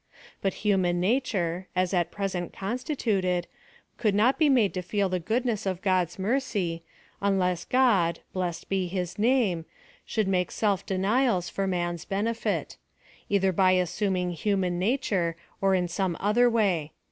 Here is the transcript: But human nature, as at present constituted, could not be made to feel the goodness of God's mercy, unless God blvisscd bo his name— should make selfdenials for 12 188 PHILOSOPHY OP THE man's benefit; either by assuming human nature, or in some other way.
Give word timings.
But 0.41 0.55
human 0.65 0.99
nature, 0.99 1.67
as 1.75 1.93
at 1.93 2.09
present 2.09 2.51
constituted, 2.53 3.45
could 3.97 4.15
not 4.15 4.39
be 4.39 4.49
made 4.49 4.73
to 4.73 4.81
feel 4.81 5.09
the 5.09 5.19
goodness 5.19 5.67
of 5.67 5.83
God's 5.83 6.17
mercy, 6.17 6.81
unless 7.21 7.65
God 7.65 8.21
blvisscd 8.33 8.67
bo 8.67 8.89
his 8.91 9.19
name— 9.19 9.65
should 10.07 10.27
make 10.27 10.49
selfdenials 10.49 11.51
for 11.51 11.67
12 11.67 11.69
188 11.69 11.69
PHILOSOPHY 11.69 11.69
OP 11.69 11.69
THE 11.69 11.69
man's 11.69 12.05
benefit; 12.05 12.77
either 13.29 13.51
by 13.51 13.71
assuming 13.73 14.31
human 14.31 14.79
nature, 14.79 15.35
or 15.61 15.75
in 15.75 15.87
some 15.87 16.17
other 16.19 16.49
way. 16.49 16.93